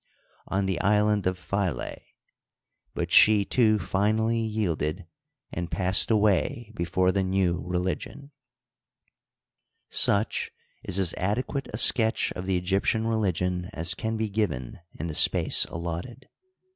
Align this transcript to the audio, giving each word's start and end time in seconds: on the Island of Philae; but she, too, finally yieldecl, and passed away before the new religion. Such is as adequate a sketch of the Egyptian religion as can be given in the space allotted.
on 0.47 0.65
the 0.65 0.79
Island 0.81 1.27
of 1.27 1.37
Philae; 1.37 2.03
but 2.95 3.11
she, 3.11 3.45
too, 3.45 3.77
finally 3.77 4.39
yieldecl, 4.41 5.05
and 5.51 5.69
passed 5.69 6.09
away 6.09 6.71
before 6.75 7.11
the 7.11 7.21
new 7.21 7.61
religion. 7.67 8.31
Such 9.89 10.49
is 10.83 10.97
as 10.97 11.13
adequate 11.17 11.67
a 11.71 11.77
sketch 11.77 12.31
of 12.31 12.47
the 12.47 12.57
Egyptian 12.57 13.05
religion 13.05 13.69
as 13.73 13.93
can 13.93 14.17
be 14.17 14.27
given 14.27 14.79
in 14.95 15.05
the 15.05 15.13
space 15.13 15.65
allotted. 15.65 16.27